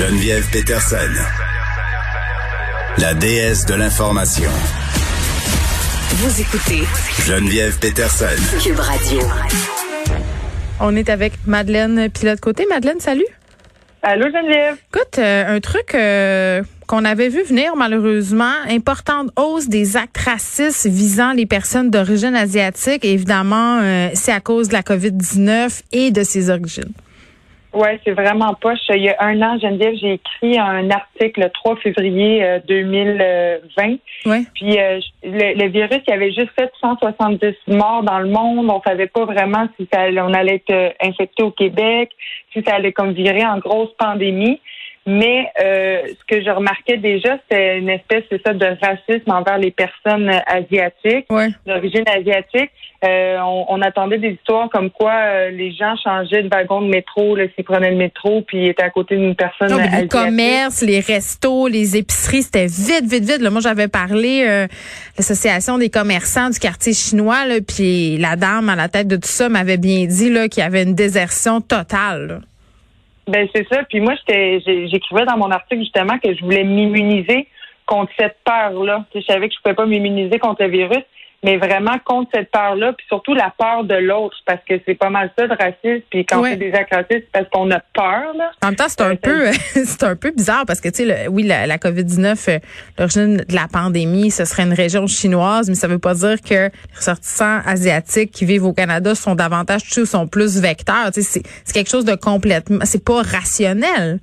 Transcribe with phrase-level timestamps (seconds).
[0.00, 0.96] Geneviève Peterson,
[2.96, 4.50] la déesse de l'information.
[6.08, 6.84] Vous écoutez
[7.26, 8.24] Geneviève Peterson.
[8.64, 9.20] Cube Radio.
[10.80, 12.64] On est avec Madeleine Pilote-Côté.
[12.70, 13.26] Madeleine, salut.
[14.02, 14.78] Allô, Geneviève?
[14.94, 20.86] Écoute, euh, un truc euh, qu'on avait vu venir malheureusement, importante hausse des actes racistes
[20.86, 23.04] visant les personnes d'origine asiatique.
[23.04, 26.94] évidemment, euh, c'est à cause de la COVID-19 et de ses origines.
[27.72, 28.78] Oui, c'est vraiment poche.
[28.88, 33.96] Il y a un an, Geneviève, j'ai écrit un article le 3 février 2020.
[34.26, 34.42] Ouais.
[34.54, 34.76] Puis
[35.22, 38.68] le, le, virus, il y avait juste fait 170 morts dans le monde.
[38.70, 42.10] On savait pas vraiment si ça, on allait être infecté au Québec,
[42.52, 44.60] si ça allait comme virer en grosse pandémie.
[45.10, 49.58] Mais euh, ce que je remarquais déjà, c'est une espèce, c'est ça, de racisme envers
[49.58, 51.48] les personnes asiatiques, ouais.
[51.66, 52.70] d'origine asiatique.
[53.02, 56.88] Euh, on, on, attendait des histoires comme quoi euh, les gens changeaient de wagon de
[56.88, 60.02] métro, s'ils prenaient le métro, puis ils étaient à côté d'une personne non, asiatique.
[60.02, 63.40] Les commerces, les restos, les épiceries, c'était vite, vite, vite.
[63.40, 64.66] Là, moi, j'avais parlé euh,
[65.16, 69.28] l'association des commerçants du quartier chinois, là, puis la dame à la tête de tout
[69.28, 72.26] ça m'avait bien dit là qu'il y avait une désertion totale.
[72.26, 72.38] Là.
[73.26, 73.84] Ben c'est ça.
[73.84, 77.46] Puis moi, j'écrivais dans mon article justement que je voulais m'immuniser
[77.86, 79.04] contre cette peur-là.
[79.14, 81.02] Je savais que je pouvais pas m'immuniser contre le virus,
[81.42, 85.08] mais vraiment contre cette peur-là, puis surtout la peur de l'autre, parce que c'est pas
[85.10, 86.04] mal ça de racisme.
[86.10, 86.50] Puis quand ouais.
[86.50, 88.34] c'est des actes racistes, c'est parce qu'on a peur.
[88.36, 88.50] Là.
[88.62, 89.50] En même temps, c'est un Euh, peu,
[89.84, 92.58] c'est un peu bizarre parce que tu sais, oui, la, la COVID-19, euh,
[92.98, 96.54] l'origine de la pandémie, ce serait une région chinoise, mais ça veut pas dire que
[96.54, 101.10] les ressortissants asiatiques qui vivent au Canada sont davantage touchés ou sont plus vecteurs.
[101.12, 104.18] Tu sais, c'est quelque chose de complètement, c'est pas rationnel.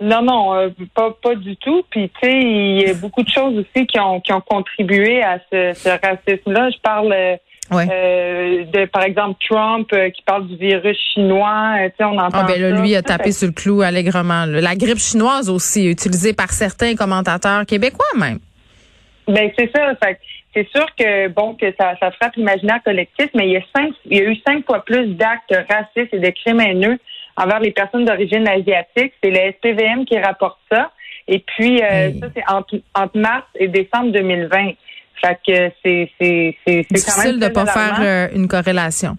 [0.00, 1.82] Non, non, euh, pas pas du tout.
[1.90, 5.22] Puis tu sais, il y a beaucoup de choses aussi qui ont qui ont contribué
[5.22, 6.70] à ce, ce racisme-là.
[6.70, 7.36] Je parle euh,
[7.70, 7.84] Ouais.
[7.92, 11.74] euh, de par exemple Trump euh, qui parle du virus chinois.
[11.80, 12.38] Tu sais, on entend.
[12.40, 12.80] Ah ben là, ça.
[12.82, 14.46] lui a tapé sur le clou allègrement.
[14.46, 14.60] là.
[14.62, 18.38] La grippe chinoise aussi, utilisée par certains commentateurs québécois même.
[19.26, 19.94] Ben c'est ça.
[20.02, 20.18] Fait
[20.54, 23.92] c'est sûr que bon que ça, ça frappe l'imaginaire collectif, mais il y a cinq,
[24.06, 26.98] il y a eu cinq fois plus d'actes racistes et de crimes haineux
[27.38, 29.12] envers les personnes d'origine asiatique.
[29.22, 30.90] C'est le SPVM qui rapporte ça.
[31.26, 34.72] Et puis euh, ça c'est entre, entre mars et décembre 2020.
[35.20, 37.96] Fait que c'est c'est c'est c'est quand Difficile même de très pas alarmant.
[37.96, 39.16] faire euh, une corrélation.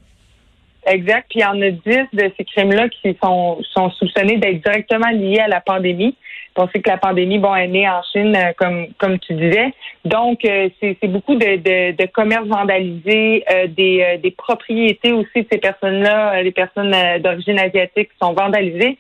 [0.86, 1.26] Exact.
[1.30, 1.82] Puis il y en a 10
[2.14, 6.16] de ces crimes-là qui sont, sont soupçonnés d'être directement liés à la pandémie.
[6.56, 9.74] On sait que la pandémie, bon, est née en Chine, euh, comme comme tu disais.
[10.04, 15.44] Donc, euh, c'est beaucoup de, de, de commerces vandalisés, euh, des, euh, des propriétés aussi
[15.44, 18.98] de ces personnes-là, euh, les personnes d'origine asiatique qui sont vandalisées.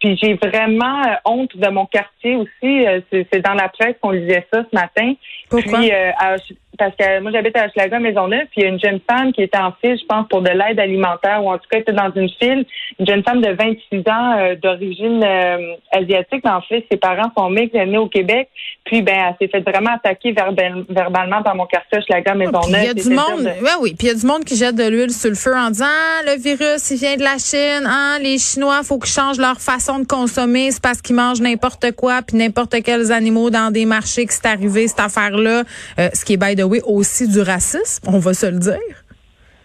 [0.00, 2.86] Puis j'ai vraiment honte de mon quartier aussi.
[2.86, 5.14] Euh, c'est dans la presse qu'on lisait ça ce matin.
[5.48, 5.78] Pourquoi?
[5.78, 6.36] Puis, euh, à
[6.78, 9.42] parce que moi, j'habite à Hochelaga, Maisonneuve, puis il y a une jeune femme qui
[9.42, 12.10] était en file, je pense, pour de l'aide alimentaire, ou en tout cas, était dans
[12.14, 12.64] une file.
[12.98, 16.42] Une jeune femme de 26 ans euh, d'origine euh, asiatique.
[16.44, 18.48] Mais en fait, ses parents sont mixtes, elle est née au Québec.
[18.84, 22.80] Puis, ben, elle s'est fait vraiment attaquer verbal- verbalement dans mon quartier Hochelaga, Ah, Maisonneuve.
[22.82, 24.56] Il y a du monde, de- ouais, oui, puis il y a du monde qui
[24.56, 27.36] jette de l'huile sur le feu en disant ah, le virus il vient de la
[27.38, 31.40] Chine, ah, les Chinois faut qu'ils changent leur façon de consommer, c'est parce qu'ils mangent
[31.40, 35.62] n'importe quoi puis n'importe quels animaux dans des marchés que c'est arrivé cette affaire là,
[35.98, 39.04] ce qui est by the way aussi du racisme, on va se le dire.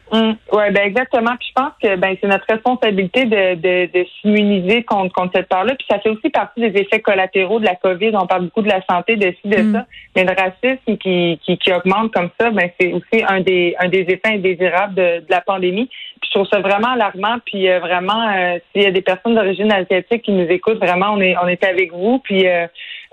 [0.10, 1.36] Hum, ouais, ben exactement.
[1.38, 5.50] Puis je pense que ben c'est notre responsabilité de, de, de s'immuniser contre, contre cette
[5.50, 5.76] peur-là.
[5.76, 8.12] Puis ça fait aussi partie des effets collatéraux de la COVID.
[8.16, 9.74] On parle beaucoup de la santé, de ci, de Mm.
[9.74, 9.86] ça.
[10.16, 13.90] Mais le racisme qui, qui, qui augmente comme ça, ben c'est aussi un des un
[13.90, 15.90] des effets indésirables de, de la pandémie.
[16.22, 17.40] Puis je trouve ça vraiment alarmant.
[17.46, 21.12] Puis euh, vraiment, euh, s'il y a des personnes d'origine asiatique qui nous écoutent, vraiment,
[21.12, 22.20] on est on est avec vous.
[22.20, 22.66] Puis euh,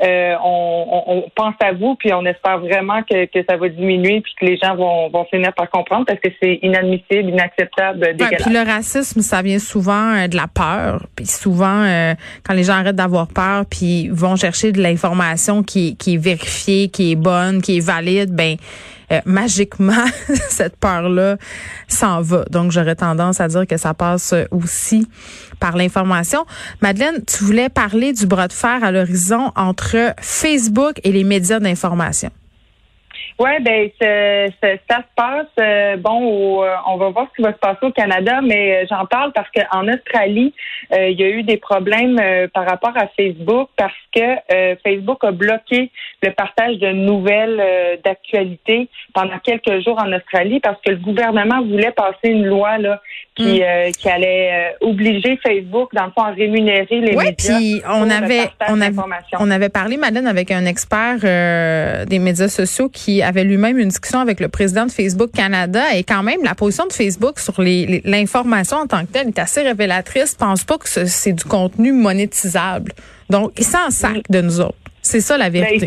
[0.03, 1.95] euh, on, pense à vous.
[1.97, 4.21] Puis on espère vraiment que, que ça va diminuer.
[4.21, 8.37] Puis que les gens vont, vont finir par comprendre parce que c'est inadmissible, inacceptable, Ouais,
[8.39, 11.07] puis le racisme, ça vient souvent euh, de la peur.
[11.17, 12.15] Puis souvent, euh,
[12.47, 16.89] quand les gens arrêtent d'avoir peur, puis vont chercher de l'information qui, qui est vérifiée,
[16.89, 18.57] qui est bonne, qui est valide, ben
[19.13, 20.05] euh, magiquement,
[20.49, 21.37] cette peur-là
[21.89, 22.45] s'en va.
[22.51, 25.07] Donc, j'aurais tendance à dire que ça passe aussi
[25.61, 26.45] par l'information.
[26.81, 31.61] Madeleine, tu voulais parler du bras de fer à l'horizon entre Facebook et les médias
[31.61, 32.31] d'information.
[33.39, 35.47] Ouais, ben ça, ça, ça se passe.
[35.61, 38.77] euh, bon, au, euh, on va voir ce qui va se passer au Canada, mais
[38.77, 40.53] euh, j'en parle parce qu'en Australie,
[40.93, 42.21] euh, il y a eu des problèmes
[42.53, 45.91] par rapport à Facebook parce que Facebook a bloqué
[46.23, 47.63] le partage de nouvelles
[48.05, 53.01] d'actualité pendant quelques jours en Australie parce que le gouvernement voulait passer une loi là
[53.37, 57.57] qui, euh, qui allait obliger Facebook, dans le fond, à rémunérer les Oui, médias.
[57.59, 58.97] puis on avait on avait
[59.41, 61.19] on avait parlé Madeleine avec un expert
[62.07, 65.83] des médias sociaux qui qui avait lui-même une discussion avec le président de Facebook Canada.
[65.95, 69.63] Et quand même, la position de Facebook sur l'information en tant que telle est assez
[69.63, 70.33] révélatrice.
[70.33, 72.93] Je pense pas que c'est du contenu monétisable.
[73.31, 74.77] Donc, il s'en sac de nous autres.
[75.01, 75.85] C'est ça la vérité.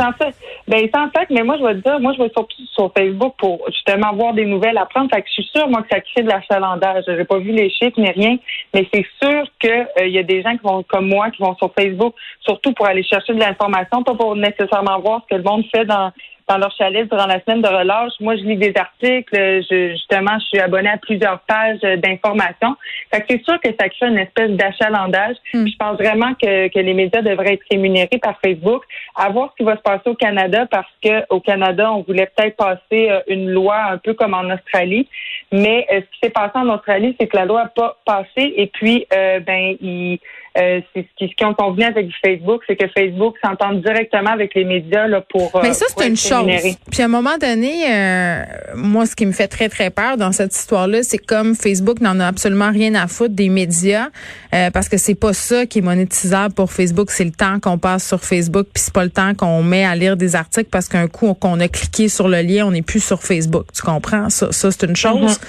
[0.68, 2.92] Ben, il s'en sac, mais moi, je vais te dire, moi, je vais surtout sur
[2.96, 5.10] Facebook pour justement voir des nouvelles à prendre.
[5.10, 7.04] Fait que je suis sûre, moi, que ça crée de l'achalandage.
[7.08, 8.38] J'ai pas vu les chiffres ni rien,
[8.74, 11.56] mais c'est sûr qu'il euh, y a des gens qui vont, comme moi, qui vont
[11.56, 15.50] sur Facebook, surtout pour aller chercher de l'information, pas pour nécessairement voir ce que le
[15.50, 16.12] monde fait dans
[16.48, 18.14] dans leur chalet durant la semaine de relâche.
[18.20, 19.34] Moi, je lis des articles.
[19.34, 22.76] Je, justement, je suis abonnée à plusieurs pages d'informations.
[23.14, 25.36] Fait que c'est sûr que ça crée une espèce d'achalandage.
[25.54, 25.68] Hmm.
[25.68, 28.84] Je pense vraiment que, que les médias devraient être rémunérés par Facebook.
[29.16, 32.30] À voir ce qui va se passer au Canada parce que au Canada, on voulait
[32.36, 35.08] peut-être passer euh, une loi un peu comme en Australie.
[35.52, 38.54] Mais euh, ce qui s'est passé en Australie, c'est que la loi n'a pas passé
[38.56, 40.20] et puis euh, ben il
[40.58, 44.66] euh, c'est ce qui, ont convenu avec Facebook, c'est que Facebook s'entend directement avec les
[44.66, 45.60] médias là, pour.
[45.62, 46.48] Mais ça, c'est une chose.
[46.92, 48.44] Puis à un moment donné, euh,
[48.76, 52.20] moi, ce qui me fait très, très peur dans cette histoire-là, c'est comme Facebook n'en
[52.20, 54.08] a absolument rien à foutre des médias,
[54.56, 57.78] euh, parce que c'est pas ça qui est monétisable pour Facebook, c'est le temps qu'on
[57.78, 60.88] passe sur Facebook, puis c'est pas le temps qu'on met à lire des articles parce
[60.88, 63.68] qu'un coup qu'on a cliqué sur le lien, on n'est plus sur Facebook.
[63.76, 64.30] Tu comprends?
[64.30, 65.40] Ça, ça c'est une chose.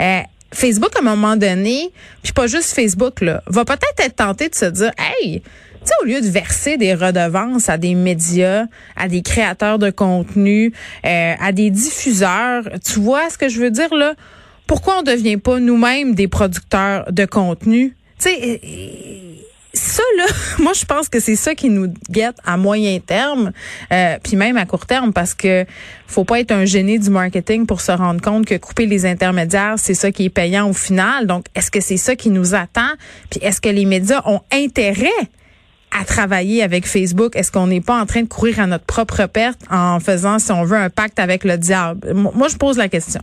[0.00, 0.24] Mm-hmm.
[0.52, 1.92] Facebook, à un moment donné,
[2.22, 5.48] puis pas juste Facebook, là, va peut-être être tenté de se dire, hey, tu
[5.84, 8.64] sais, au lieu de verser des redevances à des médias,
[8.96, 10.72] à des créateurs de contenu,
[11.04, 14.14] euh, à des diffuseurs, tu vois ce que je veux dire là?
[14.66, 17.96] Pourquoi on devient pas nous-mêmes des producteurs de contenu?
[18.18, 18.60] Tu sais,
[19.98, 20.26] ça, là,
[20.58, 23.52] moi, je pense que c'est ça qui nous guette à moyen terme,
[23.92, 25.64] euh, puis même à court terme, parce que
[26.06, 29.74] faut pas être un génie du marketing pour se rendre compte que couper les intermédiaires,
[29.76, 31.26] c'est ça qui est payant au final.
[31.26, 32.90] Donc, est-ce que c'est ça qui nous attend?
[33.30, 35.08] Puis est-ce que les médias ont intérêt
[35.98, 37.34] à travailler avec Facebook?
[37.34, 40.52] Est-ce qu'on n'est pas en train de courir à notre propre perte en faisant, si
[40.52, 42.14] on veut, un pacte avec le diable?
[42.14, 43.20] Moi, je pose la question.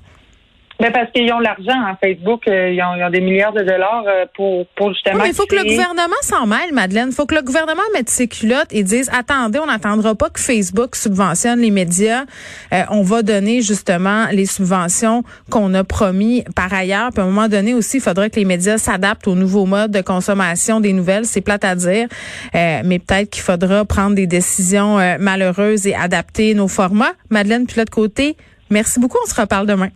[0.79, 4.03] Mais ben, parce qu'ils ont l'argent, hein, Facebook, euh, ils, ont, des milliards de dollars
[4.07, 5.23] euh, pour, pour justement.
[5.23, 7.09] mais il faut que le gouvernement s'en mêle, Madeleine.
[7.11, 10.39] Il faut que le gouvernement mette ses culottes et dise attendez, on n'attendra pas que
[10.39, 12.25] Facebook subventionne les médias.
[12.73, 17.11] Euh, on va donner justement les subventions qu'on a promis par ailleurs.
[17.11, 19.91] Puis à un moment donné aussi, il faudrait que les médias s'adaptent aux nouveaux modes
[19.91, 21.25] de consommation des nouvelles.
[21.25, 22.07] C'est plate à dire,
[22.53, 27.13] mais peut-être qu'il faudra prendre des décisions malheureuses et adapter nos formats.
[27.29, 28.35] Madeleine, puis l'autre côté,
[28.69, 29.17] merci beaucoup.
[29.23, 29.89] On se reparle demain.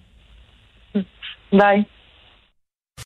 [1.52, 1.86] Bye.